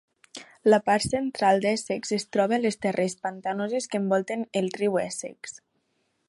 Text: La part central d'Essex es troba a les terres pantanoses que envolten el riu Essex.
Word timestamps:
La 0.73 0.77
part 0.85 1.05
central 1.15 1.61
d'Essex 1.65 2.15
es 2.17 2.25
troba 2.37 2.57
a 2.57 2.59
les 2.63 2.79
terres 2.87 3.17
pantanoses 3.27 3.89
que 3.93 4.01
envolten 4.05 4.49
el 4.63 4.73
riu 4.81 4.99
Essex. 5.05 5.59